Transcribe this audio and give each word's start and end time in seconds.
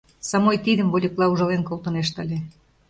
Самой 0.29 0.57
тидым 0.65 0.87
вольыкла 0.89 1.25
ужален 1.33 1.61
колтынешт 1.65 2.15
ыле. 2.23 2.37